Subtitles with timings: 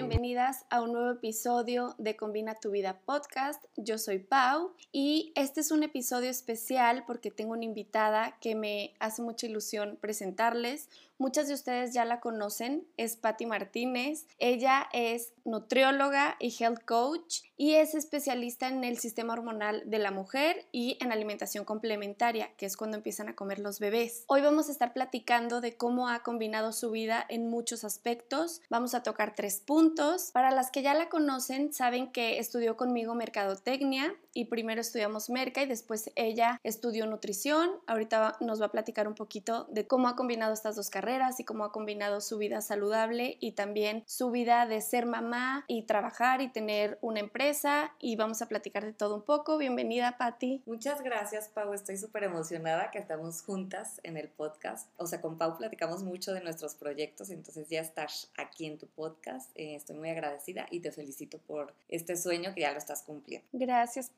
[0.00, 3.64] Tenham bem bienvenidas a un nuevo episodio de Combina tu Vida podcast.
[3.76, 8.94] Yo soy Pau y este es un episodio especial porque tengo una invitada que me
[9.00, 10.88] hace mucha ilusión presentarles.
[11.20, 14.26] Muchas de ustedes ya la conocen, es Patti Martínez.
[14.38, 20.12] Ella es nutrióloga y health coach y es especialista en el sistema hormonal de la
[20.12, 24.24] mujer y en alimentación complementaria, que es cuando empiezan a comer los bebés.
[24.28, 28.62] Hoy vamos a estar platicando de cómo ha combinado su vida en muchos aspectos.
[28.70, 30.29] Vamos a tocar tres puntos.
[30.32, 35.62] Para las que ya la conocen, saben que estudió conmigo mercadotecnia y primero estudiamos merca
[35.62, 37.70] y después ella estudió nutrición.
[37.86, 41.44] Ahorita nos va a platicar un poquito de cómo ha combinado estas dos carreras y
[41.44, 46.40] cómo ha combinado su vida saludable y también su vida de ser mamá y trabajar
[46.40, 49.58] y tener una empresa y vamos a platicar de todo un poco.
[49.58, 50.62] Bienvenida, Patti.
[50.66, 51.72] Muchas gracias, Pau.
[51.72, 54.88] Estoy súper emocionada que estamos juntas en el podcast.
[54.96, 58.86] O sea, con Pau platicamos mucho de nuestros proyectos, entonces ya estás aquí en tu
[58.86, 59.50] podcast.
[59.54, 63.46] Eh, estoy muy agradecida y te felicito por este sueño que ya lo estás cumpliendo.
[63.52, 64.10] Gracias,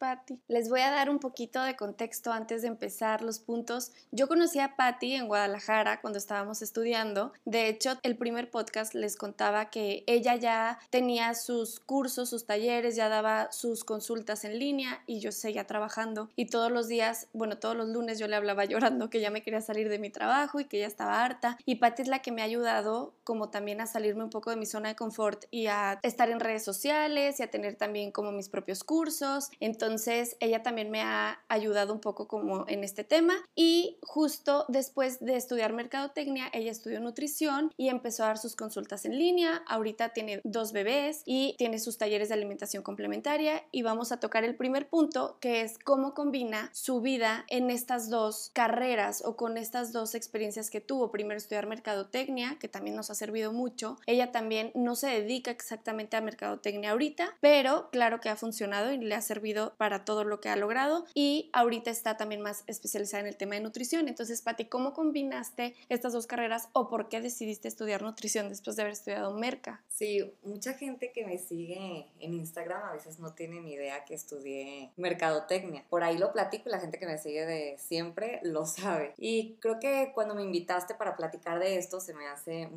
[0.48, 3.92] Les voy a dar un poquito de contexto antes de empezar los puntos.
[4.10, 7.32] Yo conocí a Patti en Guadalajara cuando estábamos estudiando.
[7.44, 12.96] De hecho, el primer podcast les contaba que ella ya tenía sus cursos, sus talleres,
[12.96, 16.30] ya daba sus consultas en línea y yo seguía trabajando.
[16.34, 19.42] Y todos los días, bueno, todos los lunes yo le hablaba llorando que ya me
[19.42, 21.58] quería salir de mi trabajo y que ya estaba harta.
[21.64, 24.56] Y Patti es la que me ha ayudado como también a salirme un poco de
[24.56, 28.32] mi zona de confort y a estar en redes sociales y a tener también como
[28.32, 29.48] mis propios cursos.
[29.60, 34.64] Entonces, entonces ella también me ha ayudado un poco como en este tema y justo
[34.68, 39.62] después de estudiar mercadotecnia, ella estudió nutrición y empezó a dar sus consultas en línea.
[39.66, 44.44] Ahorita tiene dos bebés y tiene sus talleres de alimentación complementaria y vamos a tocar
[44.44, 49.58] el primer punto que es cómo combina su vida en estas dos carreras o con
[49.58, 51.10] estas dos experiencias que tuvo.
[51.10, 53.98] Primero estudiar mercadotecnia, que también nos ha servido mucho.
[54.06, 58.96] Ella también no se dedica exactamente a mercadotecnia ahorita, pero claro que ha funcionado y
[58.96, 63.22] le ha servido para todo lo que ha logrado y ahorita está también más especializada
[63.22, 64.06] en el tema de nutrición.
[64.06, 68.82] Entonces, Pati, ¿cómo combinaste estas dos carreras o por qué decidiste estudiar nutrición después de
[68.82, 69.82] haber estudiado merca?
[69.88, 74.14] Sí, mucha gente que me sigue en Instagram a veces no tiene ni idea que
[74.14, 75.84] estudié mercadotecnia.
[75.90, 79.14] Por ahí lo platico y la gente que me sigue de siempre lo sabe.
[79.18, 82.68] Y creo que cuando me invitaste para platicar de esto se me hace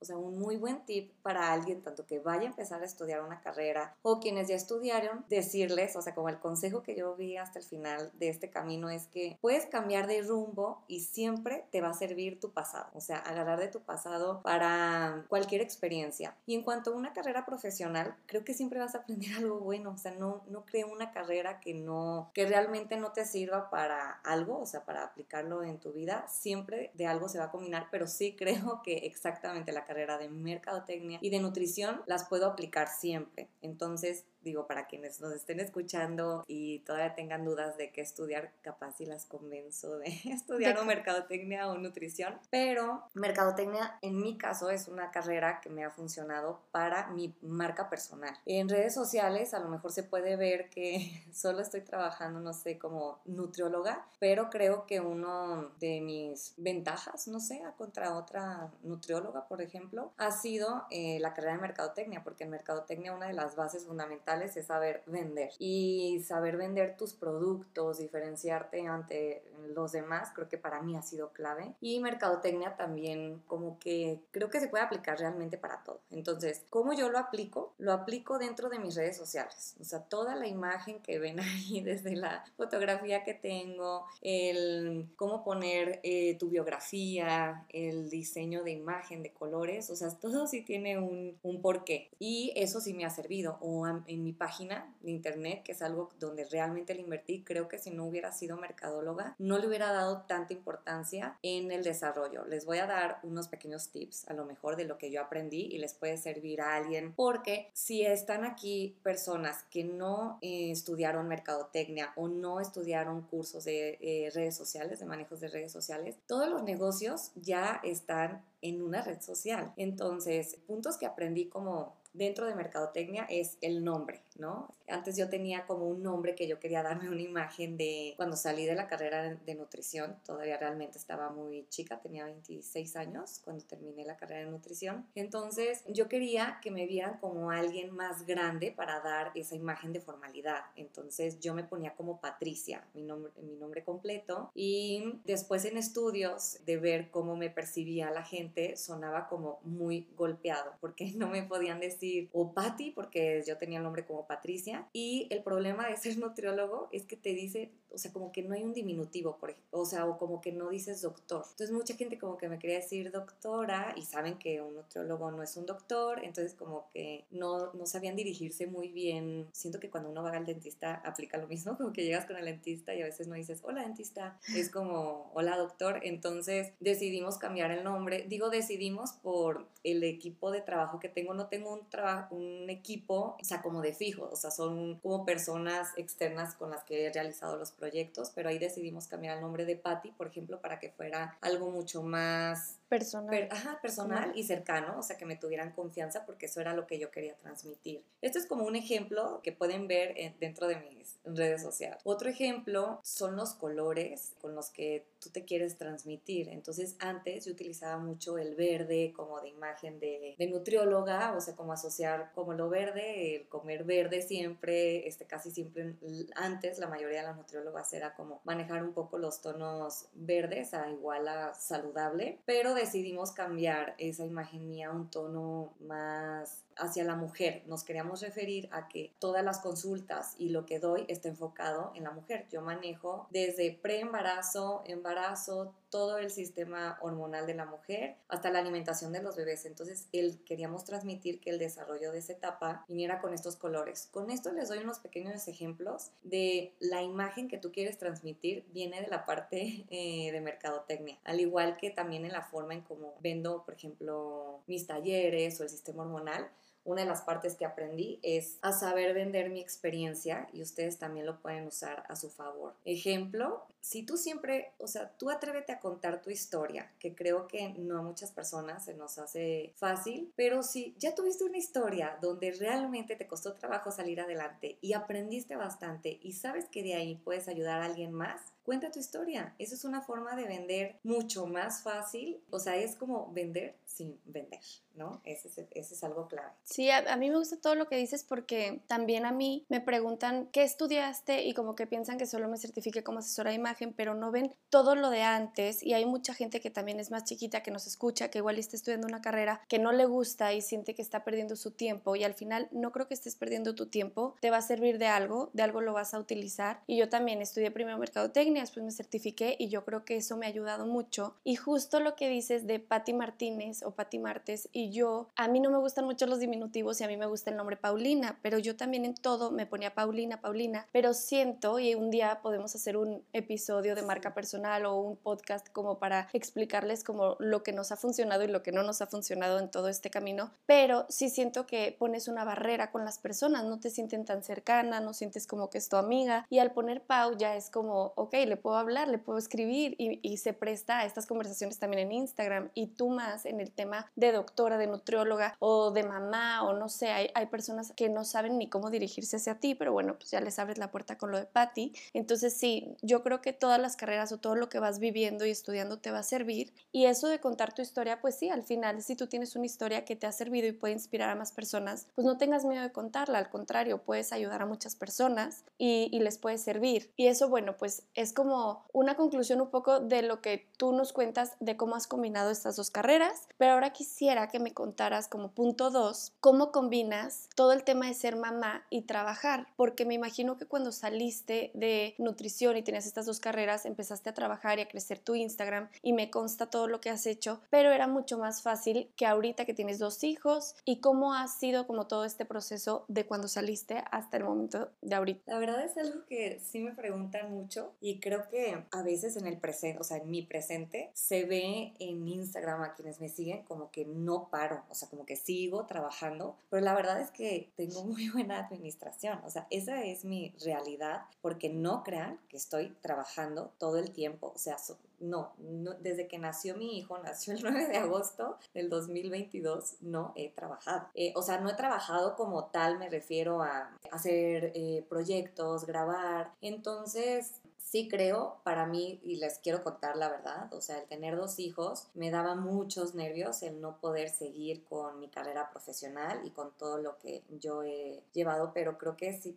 [0.00, 3.22] o sea, un muy buen tip para alguien tanto que vaya a empezar a estudiar
[3.22, 7.36] una carrera o quienes ya estudiaron, decirles, o sea, como el consejo que yo vi
[7.36, 11.82] hasta el final de este camino es que puedes cambiar de rumbo y siempre te
[11.82, 16.34] va a servir tu pasado, o sea, agarrar de tu pasado para cualquier experiencia.
[16.46, 19.90] Y en cuanto a una carrera profesional, creo que siempre vas a aprender algo bueno,
[19.90, 24.12] o sea, no, no creo una carrera que no, que realmente no te sirva para
[24.24, 27.88] algo, o sea, para aplicarlo en tu vida, siempre de algo se va a combinar,
[27.90, 32.88] pero sí creo que exactamente la carrera de mercadotecnia y de nutrición las puedo aplicar
[32.88, 33.50] siempre.
[33.60, 38.96] Entonces, digo, para quienes nos estén escuchando y todavía tengan dudas de qué estudiar, capaz
[38.96, 42.38] si las convenzo de estudiar o mercadotecnia o nutrición.
[42.50, 47.90] Pero mercadotecnia, en mi caso, es una carrera que me ha funcionado para mi marca
[47.90, 48.34] personal.
[48.46, 52.78] En redes sociales a lo mejor se puede ver que solo estoy trabajando, no sé,
[52.78, 59.60] como nutrióloga, pero creo que uno de mis ventajas, no sé, contra otra nutrióloga, por
[59.60, 63.84] ejemplo, ha sido eh, la carrera de mercadotecnia, porque en mercadotecnia una de las bases
[63.84, 69.42] fundamentales es saber vender y saber vender tus productos, diferenciarte ante
[69.74, 71.74] los demás, creo que para mí ha sido clave.
[71.80, 76.00] Y mercadotecnia también como que creo que se puede aplicar realmente para todo.
[76.10, 77.74] Entonces, ¿cómo yo lo aplico?
[77.78, 79.76] Lo aplico dentro de mis redes sociales.
[79.80, 85.44] O sea, toda la imagen que ven ahí, desde la fotografía que tengo, el cómo
[85.44, 90.98] poner eh, tu biografía, el diseño de imagen, de colores, o sea, todo sí tiene
[90.98, 92.10] un, un porqué.
[92.18, 93.58] Y eso sí me ha servido.
[93.60, 97.78] O en mi página de internet, que es algo donde realmente le invertí, creo que
[97.78, 102.44] si no hubiera sido mercadóloga, no le hubiera dado tanta importancia en el desarrollo.
[102.46, 105.62] Les voy a dar unos pequeños tips, a lo mejor de lo que yo aprendí
[105.62, 111.28] y les puede servir a alguien, porque si están aquí personas que no eh, estudiaron
[111.28, 116.48] mercadotecnia o no estudiaron cursos de eh, redes sociales, de manejos de redes sociales, todos
[116.48, 119.72] los negocios ya están en una red social.
[119.76, 124.68] Entonces, puntos que aprendí como dentro de mercadotecnia es el nombre, ¿no?
[124.88, 128.64] Antes yo tenía como un nombre que yo quería darme una imagen de cuando salí
[128.64, 134.04] de la carrera de nutrición, todavía realmente estaba muy chica, tenía 26 años cuando terminé
[134.04, 135.06] la carrera de nutrición.
[135.14, 140.00] Entonces yo quería que me vieran como alguien más grande para dar esa imagen de
[140.00, 140.62] formalidad.
[140.76, 146.64] Entonces yo me ponía como Patricia, mi nombre, mi nombre completo, y después en estudios
[146.64, 151.80] de ver cómo me percibía la gente, sonaba como muy golpeado, porque no me podían
[151.80, 154.88] decir o Patty, porque yo tenía el nombre como Patricia.
[154.92, 158.54] Y el problema de ser nutriólogo es que te dice, o sea, como que no
[158.54, 161.44] hay un diminutivo, por ejemplo, o sea, o como que no dices doctor.
[161.50, 165.42] Entonces mucha gente como que me quería decir doctora y saben que un nutriólogo no
[165.42, 169.48] es un doctor, entonces como que no, no sabían dirigirse muy bien.
[169.52, 172.44] Siento que cuando uno va al dentista aplica lo mismo, como que llegas con el
[172.44, 176.00] dentista y a veces no dices, hola dentista, es como, hola doctor.
[176.02, 178.26] Entonces decidimos cambiar el nombre.
[178.28, 181.34] Digo decidimos por el equipo de trabajo que tengo.
[181.34, 185.24] No tengo un, trabajo, un equipo, o sea, como de fijo, o sea, son como
[185.24, 189.64] personas externas con las que he realizado los proyectos, pero ahí decidimos cambiar el nombre
[189.64, 194.98] de Patty, por ejemplo, para que fuera algo mucho más personal, ajá, personal y cercano,
[194.98, 198.02] o sea, que me tuvieran confianza porque eso era lo que yo quería transmitir.
[198.22, 201.98] Esto es como un ejemplo que pueden ver dentro de mis redes sociales.
[202.04, 206.48] Otro ejemplo son los colores con los que tú te quieres transmitir.
[206.48, 211.54] Entonces, antes yo utilizaba mucho el verde como de imagen de, de nutrióloga, o sea,
[211.54, 215.94] como asociar como lo verde, el comer verde siempre, este, casi siempre
[216.34, 220.90] antes la mayoría de las nutriólogas era como manejar un poco los tonos verdes a
[220.90, 227.14] igual a saludable, pero decidimos cambiar esa imagen mía a un tono más hacia la
[227.14, 227.62] mujer.
[227.66, 232.04] Nos queríamos referir a que todas las consultas y lo que doy está enfocado en
[232.04, 232.46] la mujer.
[232.50, 239.12] Yo manejo desde preembarazo, embarazo, todo el sistema hormonal de la mujer hasta la alimentación
[239.12, 239.64] de los bebés.
[239.64, 244.08] Entonces, él queríamos transmitir que el desarrollo de esa etapa viniera con estos colores.
[244.10, 249.00] Con esto les doy unos pequeños ejemplos de la imagen que tú quieres transmitir viene
[249.00, 253.14] de la parte eh, de mercadotecnia, al igual que también en la forma en cómo
[253.20, 256.50] vendo, por ejemplo, mis talleres o el sistema hormonal
[256.88, 261.26] una de las partes que aprendí es a saber vender mi experiencia y ustedes también
[261.26, 262.74] lo pueden usar a su favor.
[262.86, 267.74] Ejemplo, si tú siempre, o sea, tú atrévete a contar tu historia, que creo que
[267.76, 272.52] no a muchas personas se nos hace fácil, pero si ya tuviste una historia donde
[272.52, 277.48] realmente te costó trabajo salir adelante y aprendiste bastante y sabes que de ahí puedes
[277.48, 279.54] ayudar a alguien más, cuenta tu historia.
[279.58, 282.38] Eso es una forma de vender mucho más fácil.
[282.50, 284.60] O sea, es como vender sin vender,
[284.94, 285.22] ¿no?
[285.24, 286.52] Ese es, es algo clave.
[286.64, 290.50] Sí, a, mí me gusta todo lo que dices porque también a mí me preguntan
[290.52, 294.14] qué estudiaste y como que piensan que solo me certifique como asesora de imagen, pero
[294.14, 297.62] no ven todo lo de antes y hay mucha gente que también es más chiquita
[297.62, 300.94] que nos escucha, que igual está estudiando una carrera que no le gusta y siente
[300.94, 304.36] que está perdiendo su tiempo y al final no creo que estés perdiendo tu tiempo,
[304.40, 307.40] te va a servir de algo, de algo lo vas a utilizar y yo también
[307.40, 311.34] estudié primero mercadotecnia después me certifiqué y yo creo que eso me ha ayudado mucho.
[311.44, 315.60] Y justo lo que dices de Patti Martínez o Patti Martes y yo, a mí
[315.60, 318.58] no me gustan mucho los diminutivos y a mí me gusta el nombre Paulina, pero
[318.58, 322.96] yo también en todo me ponía Paulina, Paulina, pero siento y un día podemos hacer
[322.96, 327.92] un episodio de marca personal o un podcast como para explicarles como lo que nos
[327.92, 331.30] ha funcionado y lo que no nos ha funcionado en todo este camino, pero sí
[331.30, 335.46] siento que pones una barrera con las personas, no te sienten tan cercana, no sientes
[335.46, 338.76] como que es tu amiga y al poner Pau ya es como, ok, le puedo
[338.76, 343.10] hablar, le puedo escribir y, se presta a estas conversaciones también en Instagram y tú
[343.10, 347.30] más en el tema de doctora, de nutrióloga o de mamá o no sé, hay,
[347.34, 350.58] hay personas que no saben ni cómo dirigirse hacia ti, pero bueno, pues ya les
[350.60, 351.92] abres la puerta con lo de Patty.
[352.12, 355.50] Entonces sí, yo creo que todas las carreras o todo lo que vas viviendo y
[355.50, 359.02] estudiando te va a servir y eso de contar tu historia, pues sí, al final
[359.02, 362.06] si tú tienes una historia que te ha servido y puede inspirar a más personas,
[362.14, 366.20] pues no tengas miedo de contarla, al contrario, puedes ayudar a muchas personas y, y
[366.20, 367.12] les puede servir.
[367.16, 371.12] Y eso, bueno, pues es como una conclusión un poco de lo que tú nos
[371.12, 375.50] cuentas de cómo has combinado estas dos carreras, pero ahora quisiera que me contaras como
[375.50, 380.56] punto dos, cómo combinas todo el tema de ser mamá y trabajar, porque me imagino
[380.56, 384.88] que cuando saliste de nutrición y tenías estas dos carreras, empezaste a trabajar y a
[384.88, 388.62] crecer tu Instagram y me consta todo lo que has hecho, pero era mucho más
[388.62, 393.04] fácil que ahorita que tienes dos hijos y cómo ha sido como todo este proceso
[393.08, 395.42] de cuando saliste hasta el momento de ahorita.
[395.52, 399.46] La verdad es algo que sí me preguntan mucho y creo que a veces en
[399.46, 403.62] el presente, o sea, en mi presente, se ve en Instagram a quienes me siguen
[403.64, 407.70] como que no paro, o sea, como que sigo trabajando, pero la verdad es que
[407.76, 412.96] tengo muy buena administración, o sea, esa es mi realidad, porque no crean que estoy
[413.00, 414.76] trabajando todo el tiempo, o sea,
[415.20, 420.32] no, no, desde que nació mi hijo, nació el 9 de agosto del 2022, no
[420.36, 421.08] he trabajado.
[421.14, 426.52] Eh, o sea, no he trabajado como tal, me refiero a hacer eh, proyectos, grabar.
[426.60, 431.36] Entonces, sí creo, para mí, y les quiero contar la verdad, o sea, el tener
[431.36, 436.50] dos hijos me daba muchos nervios el no poder seguir con mi carrera profesional y
[436.50, 439.56] con todo lo que yo he llevado, pero creo que sí,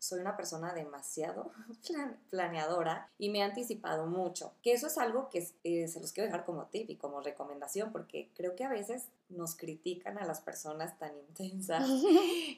[0.00, 1.52] soy una persona demasiado
[2.30, 4.54] planeadora y me he anticipado mucho.
[4.62, 7.92] Que eso es algo que eh, se los quiero dejar como tip y como recomendación
[7.92, 11.88] porque creo que a veces nos critican a las personas tan intensas.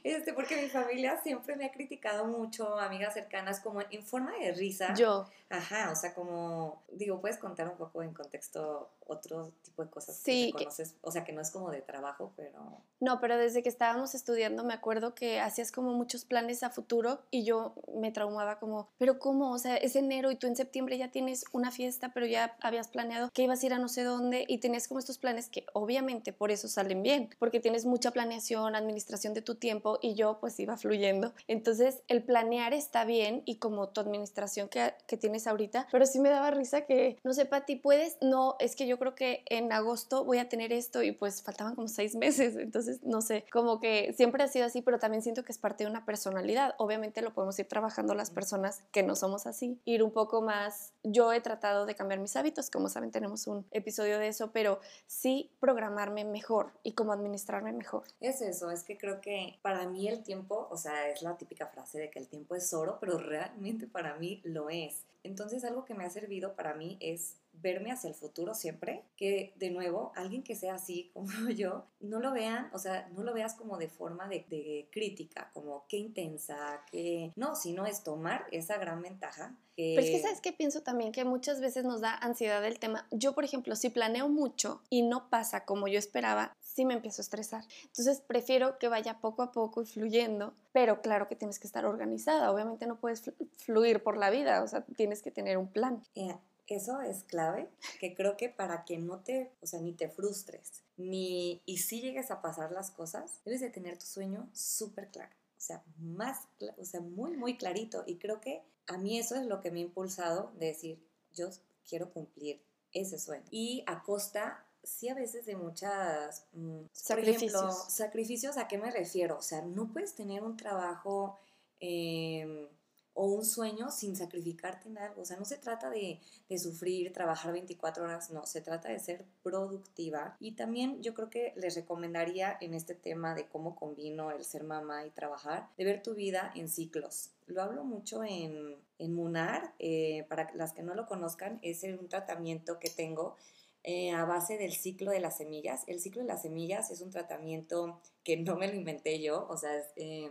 [0.04, 4.52] Este, porque mi familia siempre me ha criticado mucho, amigas cercanas, como en forma de
[4.52, 4.94] risa.
[4.94, 5.26] Yo.
[5.48, 10.16] Ajá, o sea, como, digo, puedes contar un poco en contexto otro tipo de cosas
[10.16, 12.80] sí, que conoces, o sea, que no es como de trabajo, pero...
[13.00, 17.20] No, pero desde que estábamos estudiando me acuerdo que hacías como muchos planes a futuro
[17.32, 19.50] y yo me traumaba como, pero ¿cómo?
[19.52, 22.88] O sea, es enero y tú en septiembre ya tienes una fiesta, pero ya habías
[22.88, 25.64] planeado que ibas a ir a no sé dónde y tenías como estos planes que
[25.72, 30.38] obviamente por eso salen bien, porque tienes mucha planeación, administración de tu tiempo y yo
[30.40, 31.32] pues iba fluyendo.
[31.48, 36.20] Entonces, el planear está bien y como tu administración que, que tienes ahorita, pero sí
[36.20, 38.18] me daba risa que, no sé, Pati, ¿puedes?
[38.20, 41.76] No, es que yo creo que en agosto voy a tener esto y pues faltaban
[41.76, 45.44] como seis meses, entonces, no sé, como que siempre ha sido así, pero también siento
[45.44, 46.74] que es parte de una personalidad.
[46.76, 50.92] Obviamente lo podemos ir trabajando las personas que no somos así, ir un poco más.
[51.02, 54.80] Yo he tratado de cambiar mis hábitos, como saben, tenemos un episodio de eso, pero
[55.06, 58.04] sí programarme mejor y como administrarme mejor.
[58.20, 61.66] Es eso, es que creo que para mí el tiempo, o sea, es la típica
[61.66, 65.04] frase de que el tiempo es oro, pero realmente para mí lo es.
[65.24, 69.52] Entonces algo que me ha servido para mí es verme hacia el futuro siempre, que
[69.56, 73.32] de nuevo, alguien que sea así como yo, no lo vean, o sea, no lo
[73.32, 78.78] veas como de forma de, crítica, como qué intensa, que no, sino es tomar esa
[78.78, 79.56] gran ventaja.
[79.74, 83.06] Pero es que sabes que pienso también que muchas veces nos da ansiedad el tema.
[83.10, 87.22] Yo, por ejemplo, si planeo mucho y no pasa como yo esperaba, sí me empiezo
[87.22, 87.64] a estresar.
[87.84, 91.86] Entonces prefiero que vaya poco a poco y fluyendo, pero claro que tienes que estar
[91.86, 92.50] organizada.
[92.50, 96.02] Obviamente no puedes fluir por la vida, o sea, tienes que tener un plan.
[96.14, 96.34] Eh,
[96.66, 97.68] eso es clave,
[98.00, 102.00] que creo que para que no te, o sea, ni te frustres, ni, y si
[102.00, 106.48] llegues a pasar las cosas, debes de tener tu sueño súper claro, o sea, más,
[106.76, 108.02] o sea, muy, muy clarito.
[108.06, 110.98] Y creo que a mí eso es lo que me ha impulsado de decir,
[111.34, 111.50] yo
[111.88, 112.60] quiero cumplir
[112.92, 113.44] ese sueño.
[113.50, 117.92] Y a costa sí a veces de muchas mm, sacrificios.
[117.92, 119.38] sacrificios, ¿a qué me refiero?
[119.38, 121.38] O sea, no puedes tener un trabajo
[121.80, 122.68] eh,
[123.14, 125.22] o un sueño sin sacrificarte en algo.
[125.22, 128.98] O sea, no se trata de, de, sufrir, trabajar 24 horas, no, se trata de
[128.98, 130.36] ser productiva.
[130.40, 134.64] Y también yo creo que les recomendaría en este tema de cómo combino el ser
[134.64, 137.30] mamá y trabajar, de ver tu vida en ciclos.
[137.46, 142.08] Lo hablo mucho en, en Munar, eh, para las que no lo conozcan, es un
[142.08, 143.36] tratamiento que tengo
[143.84, 145.82] eh, a base del ciclo de las semillas.
[145.88, 149.56] El ciclo de las semillas es un tratamiento que no me lo inventé yo, o
[149.56, 150.30] sea, es, eh,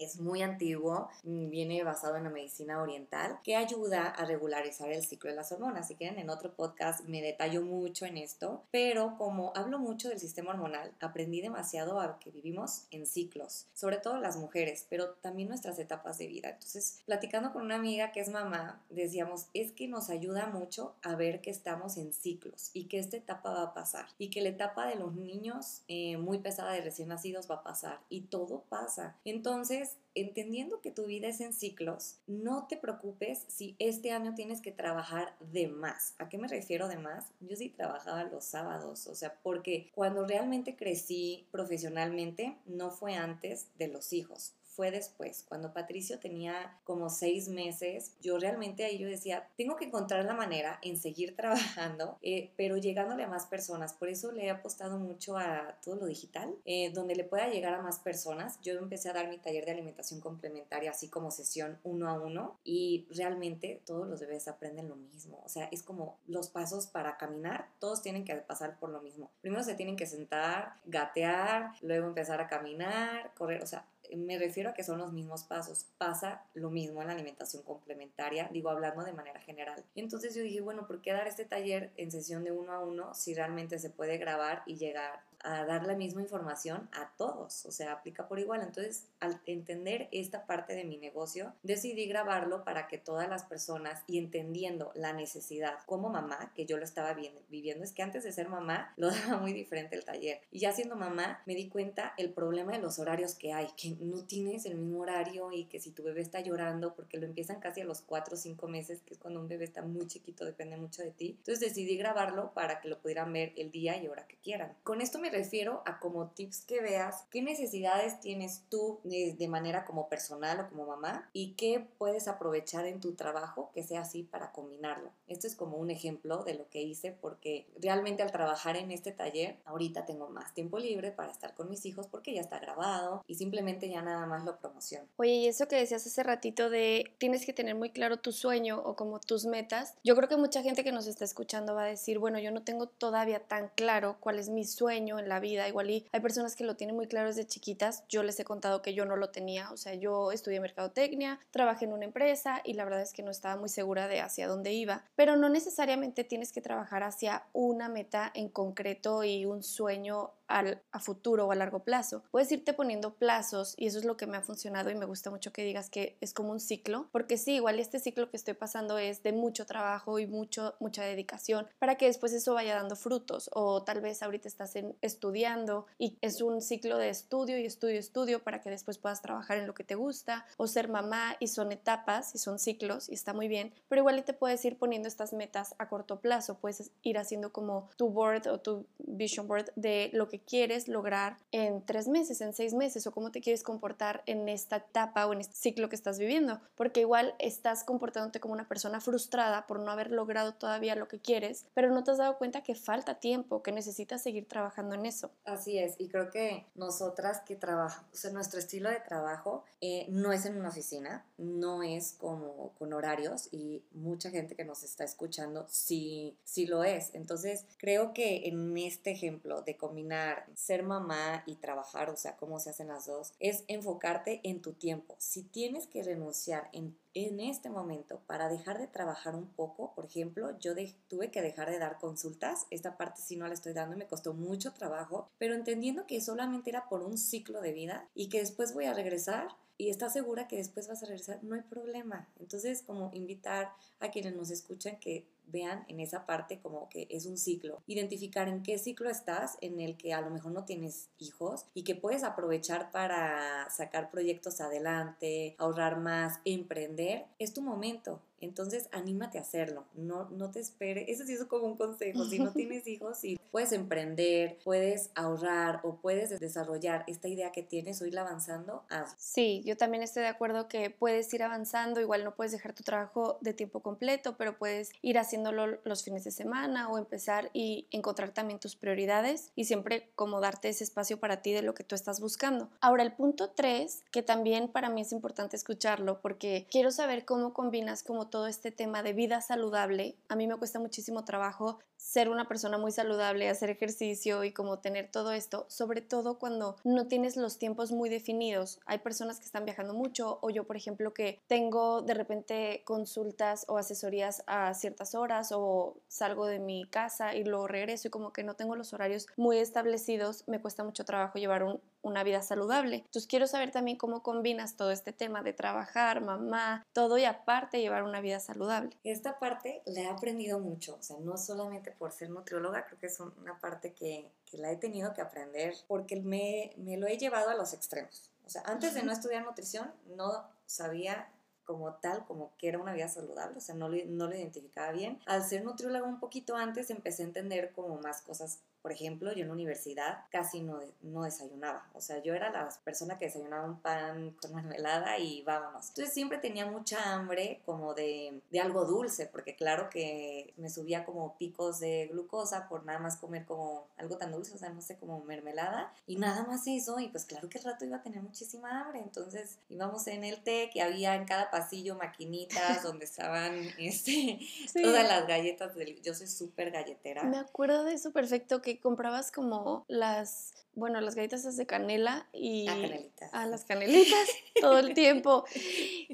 [0.00, 5.04] es muy antiguo, mm, viene basado en la medicina oriental, que ayuda a regularizar el
[5.04, 5.88] ciclo de las hormonas.
[5.88, 10.18] Si quieren, en otro podcast me detallo mucho en esto, pero como hablo mucho del
[10.18, 15.48] sistema hormonal, aprendí demasiado a que vivimos en ciclos, sobre todo las mujeres, pero también
[15.48, 16.50] nuestras etapas de vida.
[16.50, 21.14] Entonces, platicando con una amiga que es mamá, decíamos, es que nos ayuda mucho a
[21.14, 24.50] ver que estamos en ciclos y que esta etapa va a pasar y que la
[24.50, 28.64] etapa de los niños eh, muy pesada de recién nacidos va a pasar y todo
[28.68, 29.16] pasa.
[29.24, 34.60] Entonces, entendiendo que tu vida es en ciclos, no te preocupes si este año tienes
[34.60, 36.14] que trabajar de más.
[36.18, 37.26] ¿A qué me refiero de más?
[37.40, 43.68] Yo sí trabajaba los sábados, o sea, porque cuando realmente crecí profesionalmente no fue antes
[43.78, 49.08] de los hijos, fue después, cuando Patricio tenía como seis meses, yo realmente ahí yo
[49.08, 53.92] decía, tengo que encontrar la manera en seguir trabajando, eh, pero llegándole a más personas.
[53.94, 57.74] Por eso le he apostado mucho a todo lo digital, eh, donde le pueda llegar
[57.74, 58.60] a más personas.
[58.62, 62.58] Yo empecé a dar mi taller de alimentación complementaria, así como sesión uno a uno,
[62.64, 65.42] y realmente todos los bebés aprenden lo mismo.
[65.44, 69.30] O sea, es como los pasos para caminar, todos tienen que pasar por lo mismo.
[69.40, 73.84] Primero se tienen que sentar, gatear, luego empezar a caminar, correr, o sea,
[74.16, 75.86] me refiero a que son los mismos pasos.
[75.98, 79.84] Pasa lo mismo en la alimentación complementaria, digo hablando de manera general.
[79.94, 83.14] Entonces yo dije, bueno, ¿por qué dar este taller en sesión de uno a uno
[83.14, 87.72] si realmente se puede grabar y llegar a dar la misma información a todos, o
[87.72, 88.62] sea, aplica por igual.
[88.62, 94.02] Entonces, al entender esta parte de mi negocio, decidí grabarlo para que todas las personas
[94.06, 98.32] y entendiendo la necesidad como mamá, que yo lo estaba viviendo, es que antes de
[98.32, 100.40] ser mamá lo daba muy diferente el taller.
[100.50, 103.96] Y ya siendo mamá me di cuenta el problema de los horarios que hay, que
[104.00, 107.60] no tienes el mismo horario y que si tu bebé está llorando, porque lo empiezan
[107.60, 110.44] casi a los 4 o 5 meses, que es cuando un bebé está muy chiquito,
[110.44, 111.36] depende mucho de ti.
[111.38, 114.74] Entonces decidí grabarlo para que lo pudieran ver el día y hora que quieran.
[114.82, 119.84] Con esto me refiero a como tips que veas qué necesidades tienes tú de manera
[119.84, 124.22] como personal o como mamá y qué puedes aprovechar en tu trabajo que sea así
[124.22, 125.10] para combinarlo.
[125.28, 129.12] Esto es como un ejemplo de lo que hice porque realmente al trabajar en este
[129.12, 133.24] taller ahorita tengo más tiempo libre para estar con mis hijos porque ya está grabado
[133.26, 135.06] y simplemente ya nada más lo promociono.
[135.16, 138.82] Oye, y eso que decías hace ratito de tienes que tener muy claro tu sueño
[138.84, 141.86] o como tus metas, yo creo que mucha gente que nos está escuchando va a
[141.86, 145.68] decir, bueno, yo no tengo todavía tan claro cuál es mi sueño en la vida,
[145.68, 148.82] igual y hay personas que lo tienen muy claro desde chiquitas, yo les he contado
[148.82, 152.74] que yo no lo tenía, o sea, yo estudié mercadotecnia, trabajé en una empresa y
[152.74, 156.24] la verdad es que no estaba muy segura de hacia dónde iba, pero no necesariamente
[156.24, 161.54] tienes que trabajar hacia una meta en concreto y un sueño a futuro o a
[161.54, 162.22] largo plazo.
[162.30, 165.30] Puedes irte poniendo plazos y eso es lo que me ha funcionado y me gusta
[165.30, 168.54] mucho que digas que es como un ciclo, porque sí, igual este ciclo que estoy
[168.54, 172.96] pasando es de mucho trabajo y mucho, mucha dedicación para que después eso vaya dando
[172.96, 177.98] frutos o tal vez ahorita estás estudiando y es un ciclo de estudio y estudio,
[177.98, 181.48] estudio para que después puedas trabajar en lo que te gusta o ser mamá y
[181.48, 185.08] son etapas y son ciclos y está muy bien, pero igual te puedes ir poniendo
[185.08, 189.70] estas metas a corto plazo, puedes ir haciendo como tu board o tu vision board
[189.76, 194.22] de lo quieres lograr en tres meses, en seis meses o cómo te quieres comportar
[194.26, 198.54] en esta etapa o en este ciclo que estás viviendo, porque igual estás comportándote como
[198.54, 202.18] una persona frustrada por no haber logrado todavía lo que quieres, pero no te has
[202.18, 205.30] dado cuenta que falta tiempo, que necesitas seguir trabajando en eso.
[205.44, 210.06] Así es, y creo que nosotras que trabajamos, o sea, nuestro estilo de trabajo eh,
[210.08, 214.82] no es en una oficina, no es como con horarios y mucha gente que nos
[214.82, 217.14] está escuchando sí, sí lo es.
[217.14, 222.58] Entonces, creo que en este ejemplo de combinar ser mamá y trabajar, o sea, cómo
[222.58, 225.16] se hacen las dos, es enfocarte en tu tiempo.
[225.18, 230.06] Si tienes que renunciar en, en este momento para dejar de trabajar un poco, por
[230.06, 230.74] ejemplo, yo
[231.08, 234.06] tuve que dejar de dar consultas, esta parte sí no la estoy dando y me
[234.06, 238.40] costó mucho trabajo, pero entendiendo que solamente era por un ciclo de vida y que
[238.40, 239.48] después voy a regresar
[239.80, 242.28] y estás segura que después vas a regresar, no hay problema.
[242.38, 247.26] Entonces, como invitar a quienes nos escuchan que vean en esa parte como que es
[247.26, 247.82] un ciclo.
[247.86, 251.84] Identificar en qué ciclo estás, en el que a lo mejor no tienes hijos y
[251.84, 258.20] que puedes aprovechar para sacar proyectos adelante, ahorrar más, emprender, es tu momento.
[258.40, 259.84] Entonces, anímate a hacerlo.
[259.94, 261.08] No, no te esperes.
[261.08, 262.24] Eso sí es como un consejo.
[262.24, 267.62] Si no tienes hijos y puedes emprender, puedes ahorrar o puedes desarrollar esta idea que
[267.62, 269.14] tienes o ir avanzando, haz.
[269.18, 272.00] Sí, yo también estoy de acuerdo que puedes ir avanzando.
[272.00, 276.24] Igual no puedes dejar tu trabajo de tiempo completo, pero puedes ir haciéndolo los fines
[276.24, 281.18] de semana o empezar y encontrar también tus prioridades y siempre como darte ese espacio
[281.18, 282.68] para ti de lo que tú estás buscando.
[282.80, 287.52] Ahora, el punto 3, que también para mí es importante escucharlo porque quiero saber cómo
[287.52, 292.30] combinas como todo este tema de vida saludable, a mí me cuesta muchísimo trabajo ser
[292.30, 297.06] una persona muy saludable, hacer ejercicio y como tener todo esto, sobre todo cuando no
[297.06, 298.80] tienes los tiempos muy definidos.
[298.86, 303.66] Hay personas que están viajando mucho o yo, por ejemplo, que tengo de repente consultas
[303.68, 308.32] o asesorías a ciertas horas o salgo de mi casa y luego regreso y como
[308.32, 312.42] que no tengo los horarios muy establecidos, me cuesta mucho trabajo llevar un, una vida
[312.42, 312.96] saludable.
[312.96, 317.80] Entonces quiero saber también cómo combinas todo este tema de trabajar, mamá, todo y aparte
[317.80, 318.96] llevar una vida saludable.
[319.04, 323.06] Esta parte la he aprendido mucho, o sea, no solamente por ser nutrióloga, creo que
[323.06, 327.18] es una parte que, que la he tenido que aprender porque me, me lo he
[327.18, 328.30] llevado a los extremos.
[328.44, 331.28] O sea, antes de no estudiar nutrición, no sabía
[331.70, 334.90] como tal, como que era una vida saludable, o sea, no lo, no lo identificaba
[334.90, 335.20] bien.
[335.26, 339.42] Al ser nutrióloga un poquito antes, empecé a entender como más cosas por ejemplo, yo
[339.42, 341.88] en la universidad casi no, no desayunaba.
[341.94, 345.88] O sea, yo era la persona que desayunaba un pan con mermelada y vámonos.
[345.88, 351.04] Entonces siempre tenía mucha hambre como de, de algo dulce, porque claro que me subía
[351.04, 354.80] como picos de glucosa por nada más comer como algo tan dulce, o sea, no
[354.80, 355.92] sé, como mermelada.
[356.06, 359.00] Y nada más eso, y pues claro que el rato iba a tener muchísima hambre.
[359.00, 364.40] Entonces íbamos en el té, que había en cada pasillo maquinitas donde estaban este,
[364.74, 365.74] todas las galletas.
[365.74, 367.24] Del, yo soy súper galletera.
[367.24, 372.66] Me acuerdo de eso perfecto, que comprabas como las, bueno, las galletas de canela y...
[372.68, 373.30] A canelitas.
[373.32, 374.28] A las canelitas
[374.60, 375.44] todo el tiempo.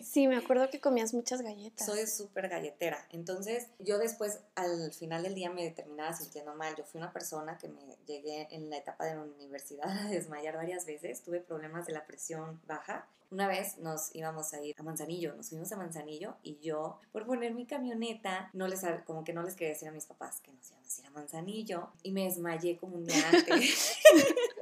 [0.02, 1.86] Sí, me acuerdo que comías muchas galletas.
[1.86, 3.06] Soy súper galletera.
[3.10, 6.74] Entonces, yo después, al final del día, me terminaba sintiendo mal.
[6.76, 10.56] Yo fui una persona que me llegué en la etapa de la universidad a desmayar
[10.56, 11.22] varias veces.
[11.22, 15.48] Tuve problemas de la presión baja una vez nos íbamos a ir a Manzanillo, nos
[15.48, 19.54] fuimos a Manzanillo y yo, por poner mi camioneta, no les, como que no les
[19.54, 22.76] quería decir a mis papás que nos íbamos a ir a Manzanillo y me desmayé
[22.76, 23.98] como un día antes.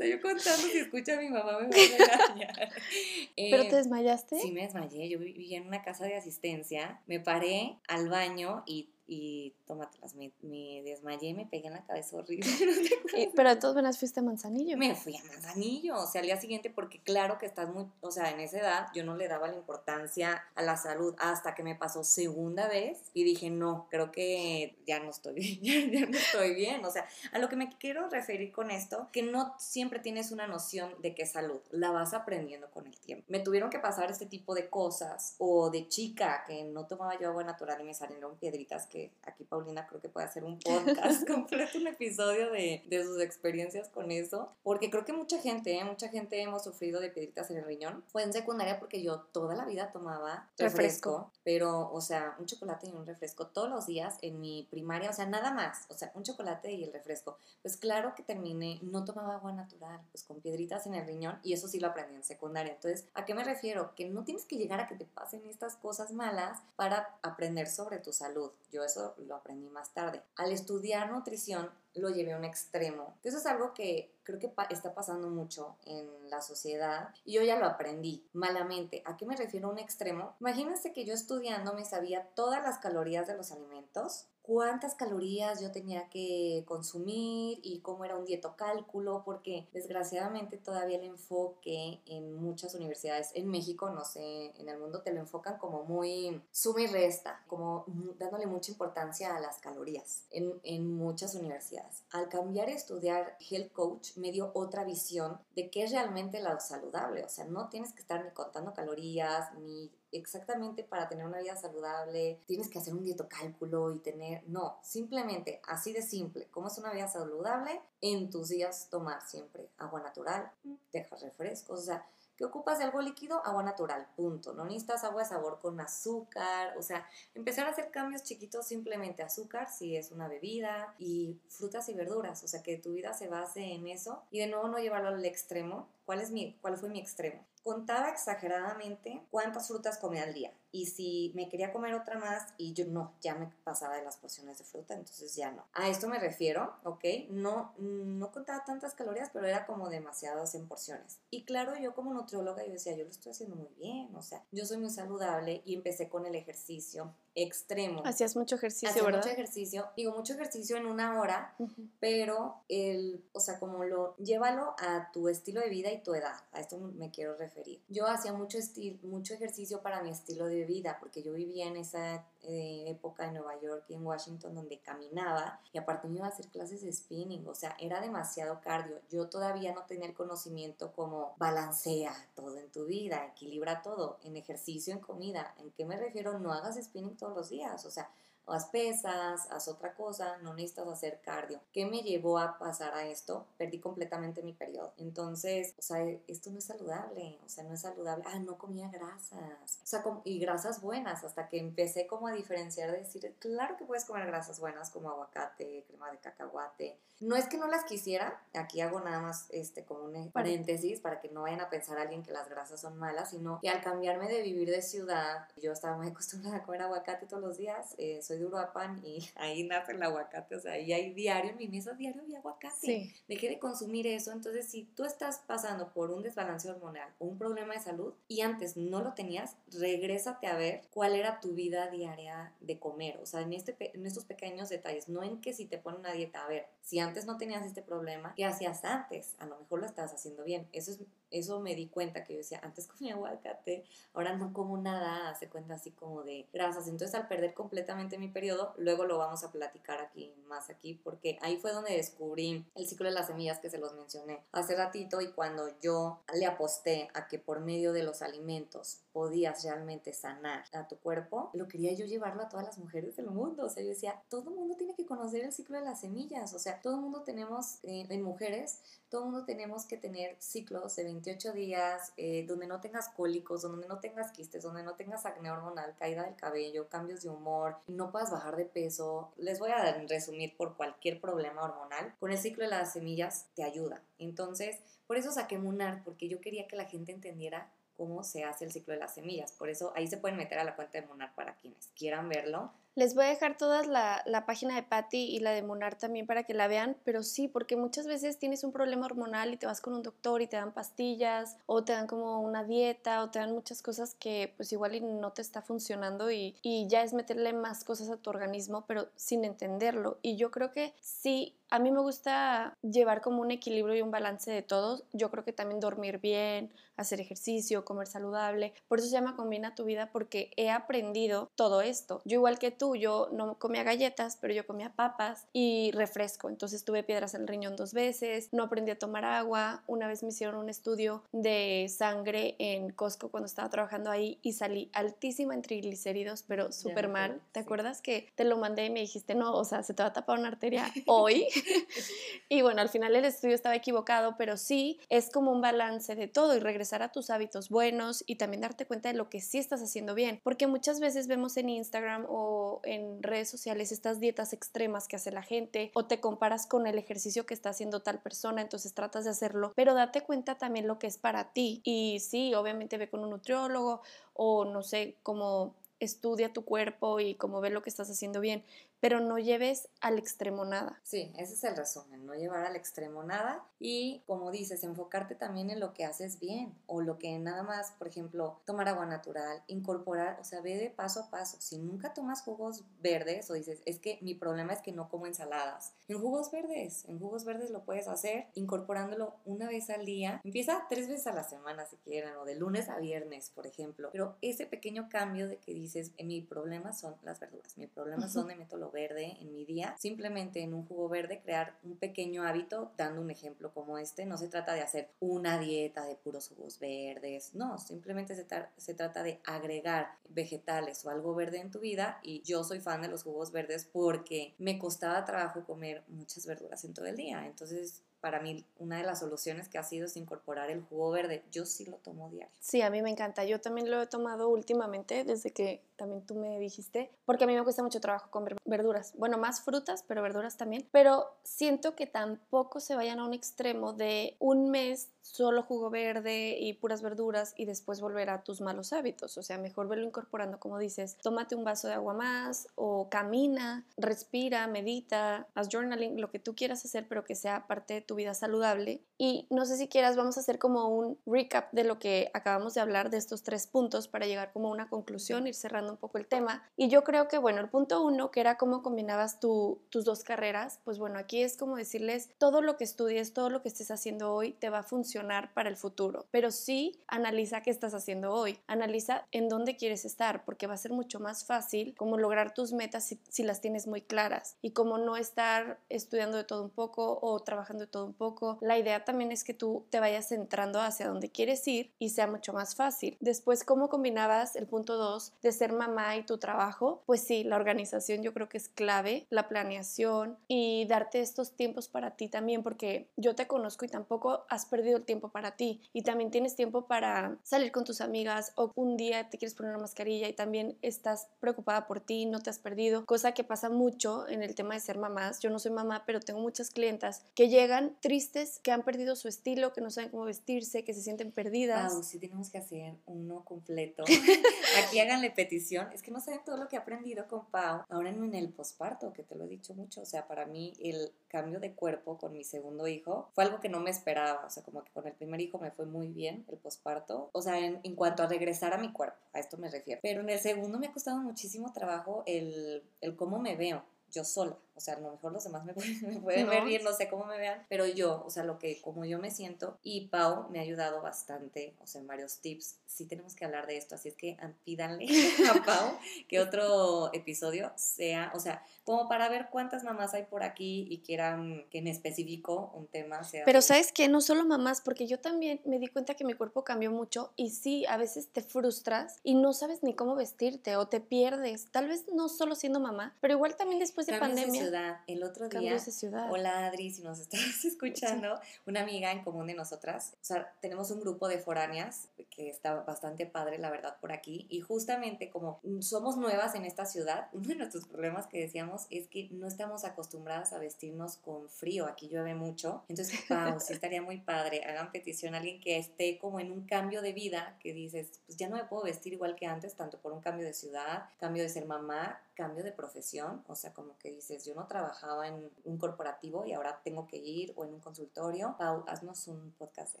[0.04, 2.70] yo contando, si escucha a mi mamá me va a regañar.
[3.36, 4.40] ¿Pero te eh, desmayaste?
[4.40, 5.08] Sí, me desmayé.
[5.08, 7.00] Yo vivía en una casa de asistencia.
[7.06, 10.14] Me paré al baño y y tómatelas.
[10.14, 12.48] Me, me desmayé y me pegué en la cabeza horrible.
[13.14, 14.78] Eh, pero de todas maneras fuiste a Manzanillo.
[14.78, 18.10] Me fui a Manzanillo, o sea, al día siguiente, porque claro que estás muy, o
[18.10, 21.62] sea, en esa edad yo no le daba la importancia a la salud hasta que
[21.62, 26.16] me pasó segunda vez y dije, no, creo que ya no estoy bien, ya, no
[26.16, 26.82] estoy bien.
[26.86, 30.46] O sea, a lo que me quiero referir con esto, que no siempre tienes una
[30.46, 33.26] noción de qué salud, la vas aprendiendo con el tiempo.
[33.28, 37.28] Me tuvieron que pasar este tipo de cosas o de chica que no tomaba yo
[37.28, 41.26] agua natural y me salieron piedritas que aquí Paulina creo que puede hacer un podcast
[41.26, 45.84] completo, un episodio de, de sus experiencias con eso, porque creo que mucha gente, ¿eh?
[45.84, 48.04] mucha gente hemos sufrido de piedritas en el riñón.
[48.08, 52.88] Fue en secundaria porque yo toda la vida tomaba refresco, pero, o sea, un chocolate
[52.88, 56.12] y un refresco todos los días en mi primaria, o sea, nada más, o sea,
[56.14, 57.38] un chocolate y el refresco.
[57.62, 61.54] Pues claro que terminé, no tomaba agua natural, pues con piedritas en el riñón, y
[61.54, 62.74] eso sí lo aprendí en secundaria.
[62.74, 63.94] Entonces, ¿a qué me refiero?
[63.94, 67.98] Que no tienes que llegar a que te pasen estas cosas malas para aprender sobre
[67.98, 68.50] tu salud.
[68.70, 70.22] Yo eso lo aprendí más tarde.
[70.36, 73.18] Al estudiar nutrición, lo llevé a un extremo.
[73.22, 77.58] Eso es algo que creo que está pasando mucho en la sociedad y yo ya
[77.58, 79.02] lo aprendí malamente.
[79.04, 80.36] ¿A qué me refiero a un extremo?
[80.40, 85.70] Imagínense que yo estudiando me sabía todas las calorías de los alimentos cuántas calorías yo
[85.70, 92.74] tenía que consumir y cómo era un dietocálculo, porque desgraciadamente todavía el enfoque en muchas
[92.74, 96.86] universidades, en México, no sé, en el mundo te lo enfocan como muy suma y
[96.88, 97.84] resta, como
[98.18, 101.81] dándole mucha importancia a las calorías en, en muchas universidades.
[102.10, 106.58] Al cambiar a estudiar Health Coach, me dio otra visión de qué es realmente lo
[106.60, 111.40] saludable, o sea, no tienes que estar ni contando calorías, ni exactamente para tener una
[111.40, 116.68] vida saludable tienes que hacer un dietocálculo y tener, no, simplemente así de simple, como
[116.68, 120.50] es una vida saludable, en tus días tomar siempre agua natural,
[120.92, 123.44] dejas refrescos, o sea, ¿qué ocupas de algo líquido?
[123.44, 124.52] Agua natural, punto.
[124.52, 129.22] No necesitas agua de sabor con azúcar, o sea, empezar a hacer cambios chiquitos, simplemente
[129.22, 133.28] azúcar si es una bebida y frutas y verduras, o sea, que tu vida se
[133.28, 135.88] base en eso y de nuevo no llevarlo al extremo.
[136.04, 137.44] ¿Cuál, es mi, cuál fue mi extremo?
[137.62, 140.52] contaba exageradamente cuántas frutas comía al día.
[140.72, 144.16] Y si me quería comer otra más y yo no, ya me pasaba de las
[144.16, 145.66] porciones de fruta, entonces ya no.
[145.74, 147.04] A esto me refiero, ¿ok?
[147.28, 151.20] No, no contaba tantas calorías, pero era como demasiadas en porciones.
[151.30, 154.44] Y claro, yo como nutrióloga, yo decía, yo lo estoy haciendo muy bien, o sea,
[154.50, 158.02] yo soy muy saludable y empecé con el ejercicio extremo.
[158.04, 161.54] Hacías mucho ejercicio, Hacía mucho ejercicio, digo mucho ejercicio en una hora,
[161.98, 166.36] pero el, o sea, como lo, llévalo a tu estilo de vida y tu edad,
[166.52, 167.80] a esto me quiero referir.
[167.88, 168.58] Yo hacía mucho,
[169.02, 170.61] mucho ejercicio para mi estilo de vida,
[171.00, 175.60] porque yo vivía en esa eh, época en Nueva York y en Washington donde caminaba
[175.72, 179.00] y aparte me iba a hacer clases de spinning, o sea, era demasiado cardio.
[179.10, 184.36] Yo todavía no tenía el conocimiento como balancea todo en tu vida, equilibra todo, en
[184.36, 185.54] ejercicio, en comida.
[185.58, 186.38] ¿En qué me refiero?
[186.38, 188.10] No hagas spinning todos los días, o sea,
[188.46, 191.60] haz pesas, haz otra cosa, no necesitas hacer cardio.
[191.72, 193.46] ¿Qué me llevó a pasar a esto?
[193.56, 194.92] Perdí completamente mi periodo.
[194.98, 198.24] Entonces, o sea, esto no es saludable, o sea, no es saludable.
[198.26, 202.90] Ah, no comía grasas, o sea, y grasas buenas, hasta que empecé como a diferenciar,
[202.90, 206.98] de decir, claro que puedes comer grasas buenas como aguacate, crema de cacahuate.
[207.20, 211.20] No es que no las quisiera, aquí hago nada más este como un paréntesis para
[211.20, 214.28] que no vayan a pensar alguien que las grasas son malas, sino que al cambiarme
[214.28, 218.20] de vivir de ciudad, yo estaba muy acostumbrada a comer aguacate todos los días, eh,
[218.22, 221.68] soy de Uruapan y ahí nace el aguacate, o sea, ahí hay diario, en mi
[221.68, 222.74] mesa diario había aguacate.
[222.80, 223.14] Sí.
[223.28, 227.38] Dejé de consumir eso, entonces si tú estás pasando por un desbalance hormonal o un
[227.38, 231.88] problema de salud y antes no lo tenías, regrésate a ver cuál era tu vida
[231.88, 235.66] diaria de comer, o sea, en, este, en estos pequeños detalles, no en que si
[235.66, 239.34] te ponen una dieta, a ver, si antes no tenías este problema, ¿qué hacías antes?
[239.38, 241.00] A lo mejor lo estabas haciendo bien, eso es
[241.32, 245.48] eso me di cuenta que yo decía, antes comía aguacate, ahora no como nada, hace
[245.48, 246.86] cuenta así como de grasas.
[246.86, 251.38] Entonces al perder completamente mi periodo, luego lo vamos a platicar aquí, más aquí, porque
[251.42, 255.20] ahí fue donde descubrí el ciclo de las semillas que se los mencioné hace ratito
[255.20, 260.64] y cuando yo le aposté a que por medio de los alimentos podías realmente sanar
[260.72, 263.64] a tu cuerpo, lo quería yo llevarlo a todas las mujeres del mundo.
[263.64, 266.54] O sea, yo decía, todo el mundo tiene que conocer el ciclo de las semillas.
[266.54, 270.36] O sea, todo el mundo tenemos, eh, en mujeres, todo el mundo tenemos que tener
[270.38, 274.94] ciclos de 28 días eh, donde no tengas cólicos, donde no tengas quistes, donde no
[274.94, 279.32] tengas acné hormonal, caída del cabello, cambios de humor, no puedas bajar de peso.
[279.36, 282.14] Les voy a resumir por cualquier problema hormonal.
[282.18, 284.02] Con el ciclo de las semillas te ayuda.
[284.18, 287.70] Entonces, por eso saqué Munar, porque yo quería que la gente entendiera
[288.02, 289.52] cómo se hace el ciclo de las semillas.
[289.52, 292.72] Por eso ahí se pueden meter a la cuenta de Munar para quienes quieran verlo
[292.94, 296.26] Les voy a dejar todas la, la página de Patty y la de Monar también
[296.26, 299.66] para que la vean, pero sí, porque muchas veces tienes un problema hormonal y te
[299.66, 303.30] vas con un doctor y te dan pastillas o te dan como una dieta o
[303.30, 307.14] te dan muchas cosas que pues igual no te está funcionando y, y ya es
[307.14, 310.18] meterle más cosas a tu organismo, pero sin entenderlo.
[310.20, 314.10] Y yo creo que sí a mí me gusta llevar como un equilibrio y un
[314.10, 315.04] balance de todos.
[315.14, 318.74] Yo creo que también dormir bien, hacer ejercicio, comer saludable.
[318.88, 322.20] Por eso se llama Combina tu vida porque he aprendido todo esto.
[322.26, 326.48] Yo igual que tú, yo no comía galletas, pero yo comía papas y refresco.
[326.48, 329.84] Entonces tuve piedras en el riñón dos veces, no aprendí a tomar agua.
[329.86, 334.54] Una vez me hicieron un estudio de sangre en Costco cuando estaba trabajando ahí y
[334.54, 337.40] salí altísima en triglicéridos, pero súper mal.
[337.52, 340.08] ¿Te acuerdas que te lo mandé y me dijiste, no, o sea, se te va
[340.08, 341.46] a tapar una arteria hoy?
[342.48, 346.26] y bueno, al final el estudio estaba equivocado, pero sí es como un balance de
[346.26, 349.58] todo y regresar a tus hábitos buenos y también darte cuenta de lo que sí
[349.58, 354.52] estás haciendo bien, porque muchas veces vemos en Instagram o en redes sociales estas dietas
[354.52, 358.20] extremas que hace la gente o te comparas con el ejercicio que está haciendo tal
[358.20, 361.80] persona, entonces tratas de hacerlo, pero date cuenta también lo que es para ti.
[361.84, 364.02] Y sí, obviamente ve con un nutriólogo
[364.34, 368.64] o no sé, cómo estudia tu cuerpo y cómo ve lo que estás haciendo bien,
[369.02, 371.00] pero no lleves al extremo nada.
[371.02, 375.70] Sí, ese es el resumen, no llevar al extremo nada y como dices, enfocarte también
[375.70, 379.64] en lo que haces bien o lo que nada más, por ejemplo, tomar agua natural,
[379.66, 381.56] incorporar, o sea, ve de paso a paso.
[381.60, 385.26] Si nunca tomas jugos verdes o dices, es que mi problema es que no como
[385.26, 390.40] ensaladas, en jugos verdes, en jugos verdes lo puedes hacer incorporándolo una vez al día.
[390.44, 394.10] Empieza tres veces a la semana si quieren o de lunes a viernes, por ejemplo,
[394.12, 398.46] pero ese pequeño cambio de que dices, mi problema son las verduras, mi problema son
[398.46, 402.92] de método verde en mi día, simplemente en un jugo verde crear un pequeño hábito,
[402.96, 406.78] dando un ejemplo como este, no se trata de hacer una dieta de puros jugos
[406.78, 412.20] verdes, no, simplemente se, se trata de agregar vegetales o algo verde en tu vida
[412.22, 416.84] y yo soy fan de los jugos verdes porque me costaba trabajo comer muchas verduras
[416.84, 420.16] en todo el día, entonces para mí una de las soluciones que ha sido es
[420.16, 421.42] incorporar el jugo verde.
[421.50, 422.54] Yo sí lo tomo diario.
[422.60, 423.44] Sí, a mí me encanta.
[423.44, 427.54] Yo también lo he tomado últimamente desde que también tú me dijiste, porque a mí
[427.54, 429.12] me cuesta mucho trabajo comer verduras.
[429.16, 430.88] Bueno, más frutas, pero verduras también.
[430.92, 436.56] Pero siento que tampoco se vayan a un extremo de un mes solo jugo verde
[436.58, 439.38] y puras verduras y después volver a tus malos hábitos.
[439.38, 443.86] O sea, mejor verlo incorporando, como dices, tómate un vaso de agua más o camina,
[443.96, 448.11] respira, medita, haz journaling, lo que tú quieras hacer, pero que sea parte de tu
[448.14, 449.02] vida saludable.
[449.18, 452.74] Y no sé si quieras, vamos a hacer como un recap de lo que acabamos
[452.74, 455.98] de hablar de estos tres puntos para llegar como a una conclusión, ir cerrando un
[455.98, 456.64] poco el tema.
[456.76, 460.24] Y yo creo que, bueno, el punto uno, que era cómo combinabas tu, tus dos
[460.24, 463.90] carreras, pues bueno, aquí es como decirles, todo lo que estudies, todo lo que estés
[463.90, 468.32] haciendo hoy te va a funcionar para el futuro, pero sí analiza qué estás haciendo
[468.32, 472.54] hoy, analiza en dónde quieres estar, porque va a ser mucho más fácil como lograr
[472.54, 476.62] tus metas si, si las tienes muy claras y como no estar estudiando de todo
[476.62, 478.58] un poco o trabajando de todo un poco.
[478.60, 482.26] La idea también es que tú te vayas centrando hacia dónde quieres ir y sea
[482.26, 483.16] mucho más fácil.
[483.20, 487.02] Después, ¿cómo combinabas el punto 2 de ser mamá y tu trabajo?
[487.06, 491.88] Pues sí, la organización yo creo que es clave, la planeación y darte estos tiempos
[491.88, 496.02] para ti también, porque yo te conozco y tampoco has perdido tiempo para ti y
[496.02, 499.82] también tienes tiempo para salir con tus amigas o un día te quieres poner una
[499.82, 504.28] mascarilla y también estás preocupada por ti, no te has perdido, cosa que pasa mucho
[504.28, 505.40] en el tema de ser mamás.
[505.40, 509.28] Yo no soy mamá, pero tengo muchas clientas que llegan tristes, que han perdido su
[509.28, 511.92] estilo, que no saben cómo vestirse, que se sienten perdidas.
[511.92, 514.04] Wow, sí tenemos que hacer uno completo.
[514.86, 515.88] Aquí háganle petición.
[515.92, 517.82] Es que no saben todo lo que he aprendido con Pau.
[517.88, 521.12] Ahora en el posparto, que te lo he dicho mucho, o sea, para mí el
[521.28, 524.62] cambio de cuerpo con mi segundo hijo fue algo que no me esperaba, o sea,
[524.62, 527.80] como que con el primer hijo me fue muy bien el posparto, o sea, en,
[527.82, 530.00] en, cuanto a regresar a mi cuerpo, a esto me refiero.
[530.02, 534.24] Pero en el segundo me ha costado muchísimo trabajo el, el cómo me veo yo
[534.24, 534.56] sola.
[534.74, 535.74] O sea, a lo mejor los demás me
[536.22, 539.04] pueden, ver bien, no sé cómo me vean, pero yo, o sea, lo que, como
[539.04, 542.78] yo me siento, y Pau me ha ayudado bastante, o sea, en varios tips.
[542.86, 545.06] Sí tenemos que hablar de esto, así es que pídanle
[545.50, 550.42] a Pau que otro episodio sea, o sea, como para ver cuántas mamás hay por
[550.42, 553.44] aquí y quieran que en específico un tema sea.
[553.44, 556.64] Pero sabes que no solo mamás, porque yo también me di cuenta que mi cuerpo
[556.64, 560.88] cambió mucho y sí, a veces te frustras y no sabes ni cómo vestirte o
[560.88, 565.00] te pierdes, tal vez no solo siendo mamá, pero igual también después de pandemia ciudad.
[565.06, 565.60] El otro día.
[565.60, 566.30] Cambios de ciudad.
[566.30, 570.14] Hola Adri, si nos estás escuchando, una amiga en común de nosotras.
[570.14, 574.46] O sea, tenemos un grupo de foráneas que está bastante padre, la verdad, por aquí.
[574.48, 579.08] Y justamente como somos nuevas en esta ciudad, uno de nuestros problemas que decíamos es
[579.08, 581.86] que no estamos acostumbradas a vestirnos con frío.
[581.86, 582.84] Aquí llueve mucho.
[582.88, 584.64] Entonces, wow, sí estaría muy padre.
[584.64, 588.38] Hagan petición a alguien que esté como en un cambio de vida, que dices, pues
[588.38, 591.42] ya no me puedo vestir igual que antes, tanto por un cambio de ciudad, cambio
[591.42, 595.50] de ser mamá, cambio de profesión, o sea, como que dices, yo no trabajaba en
[595.64, 598.56] un corporativo y ahora tengo que ir o en un consultorio.
[598.58, 600.00] Pau, haznos un podcast de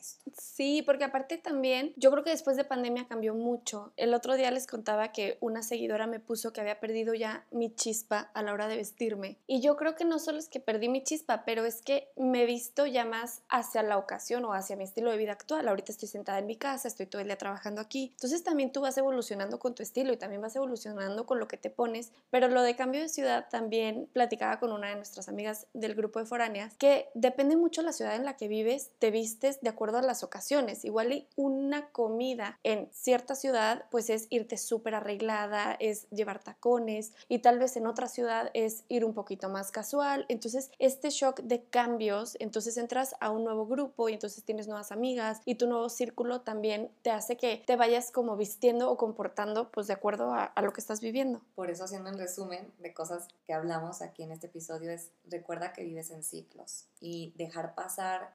[0.00, 0.30] esto.
[0.38, 3.92] Sí, porque aparte también, yo creo que después de pandemia cambió mucho.
[3.96, 7.74] El otro día les contaba que una seguidora me puso que había perdido ya mi
[7.74, 9.38] chispa a la hora de vestirme.
[9.46, 12.42] Y yo creo que no solo es que perdí mi chispa, pero es que me
[12.42, 15.68] he visto ya más hacia la ocasión o hacia mi estilo de vida actual.
[15.68, 18.10] Ahorita estoy sentada en mi casa, estoy todo el día trabajando aquí.
[18.12, 21.56] Entonces también tú vas evolucionando con tu estilo y también vas evolucionando con lo que
[21.56, 25.66] te pones pero lo de cambio de ciudad también platicaba con una de nuestras amigas
[25.74, 29.60] del grupo de foráneas, que depende mucho la ciudad en la que vives, te vistes
[29.60, 30.84] de acuerdo a las ocasiones.
[30.84, 37.40] Igual una comida en cierta ciudad, pues es irte súper arreglada, es llevar tacones y
[37.40, 40.24] tal vez en otra ciudad es ir un poquito más casual.
[40.28, 44.92] Entonces, este shock de cambios, entonces entras a un nuevo grupo y entonces tienes nuevas
[44.92, 49.70] amigas y tu nuevo círculo también te hace que te vayas como vistiendo o comportando
[49.70, 51.40] pues de acuerdo a, a lo que estás viviendo.
[51.54, 55.72] Por eso haciendo el resumen de cosas que hablamos aquí en este episodio es recuerda
[55.72, 58.34] que vives en ciclos y dejar pasar,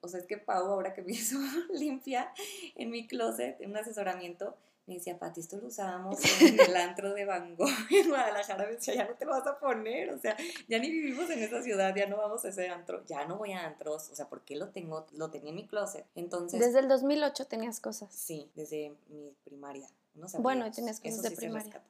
[0.00, 1.38] o sea, es que Pau ahora que me hizo
[1.72, 2.32] limpia
[2.74, 4.56] en mi closet, en un asesoramiento,
[4.86, 8.64] me decía, Pati, esto lo usábamos en el antro de Van Gogh en Guadalajara.
[8.66, 10.36] Me decía, ya no te lo vas a poner, o sea,
[10.68, 13.52] ya ni vivimos en esa ciudad, ya no vamos a ese antro, ya no voy
[13.52, 15.06] a antros, o sea, ¿por qué lo tengo?
[15.12, 16.04] Lo tenía en mi closet.
[16.16, 16.58] Entonces.
[16.58, 18.12] Desde el 2008 tenías cosas.
[18.12, 19.88] Sí, desde mi primaria.
[20.14, 21.80] No bueno, tenías cosas de primaria.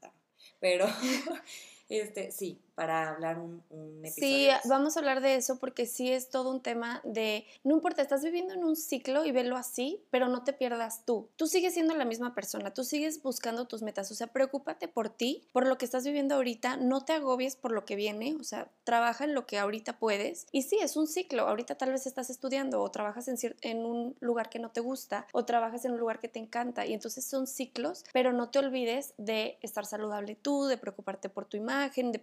[0.62, 0.86] Pero,
[1.88, 4.54] este, sí, para hablar un, un episodio.
[4.62, 8.02] Sí, vamos a hablar de eso porque sí es todo un tema de, no importa,
[8.02, 11.28] estás viviendo en un ciclo y velo así, pero no te pierdas tú.
[11.36, 15.08] Tú sigues siendo la misma persona, tú sigues buscando tus metas, o sea, preocúpate por
[15.08, 18.44] ti, por lo que estás viviendo ahorita, no te agobies por lo que viene, o
[18.44, 20.46] sea, trabaja en lo que ahorita puedes.
[20.52, 24.16] Y sí, es un ciclo, ahorita tal vez estás estudiando o trabajas en, en un
[24.20, 27.24] lugar que no te gusta o trabajas en un lugar que te encanta y entonces
[27.24, 32.12] son ciclos, pero no te olvides de estar saludable tú, de preocuparte por tu imagen,
[32.12, 32.18] de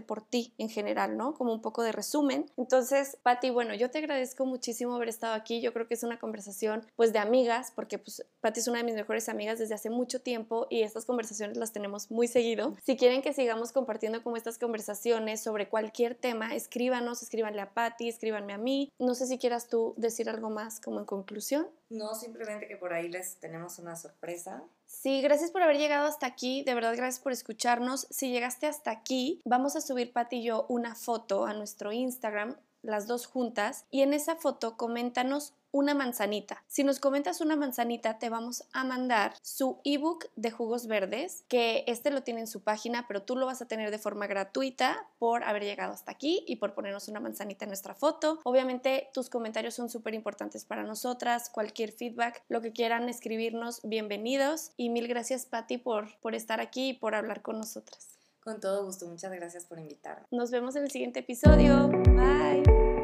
[0.00, 1.34] por ti en general, ¿no?
[1.34, 2.50] Como un poco de resumen.
[2.56, 5.60] Entonces, Patti, bueno, yo te agradezco muchísimo haber estado aquí.
[5.60, 8.84] Yo creo que es una conversación pues de amigas, porque pues Patti es una de
[8.84, 12.74] mis mejores amigas desde hace mucho tiempo y estas conversaciones las tenemos muy seguido.
[12.82, 18.08] Si quieren que sigamos compartiendo como estas conversaciones sobre cualquier tema, escríbanos, escríbanle a Patti,
[18.08, 18.90] escríbanme a mí.
[18.98, 21.68] No sé si quieras tú decir algo más como en conclusión.
[21.90, 24.62] No, simplemente que por ahí les tenemos una sorpresa.
[24.92, 28.06] Sí, gracias por haber llegado hasta aquí, de verdad gracias por escucharnos.
[28.10, 32.56] Si llegaste hasta aquí, vamos a subir Pati y yo una foto a nuestro Instagram,
[32.82, 36.62] las dos juntas, y en esa foto coméntanos una manzanita.
[36.68, 41.84] Si nos comentas una manzanita, te vamos a mandar su ebook de jugos verdes, que
[41.86, 45.06] este lo tiene en su página, pero tú lo vas a tener de forma gratuita
[45.18, 48.38] por haber llegado hasta aquí y por ponernos una manzanita en nuestra foto.
[48.44, 54.72] Obviamente tus comentarios son súper importantes para nosotras, cualquier feedback, lo que quieran escribirnos, bienvenidos
[54.76, 58.18] y mil gracias Patti por, por estar aquí y por hablar con nosotras.
[58.44, 60.26] Con todo gusto, muchas gracias por invitarme.
[60.32, 61.88] Nos vemos en el siguiente episodio.
[61.88, 63.01] Bye.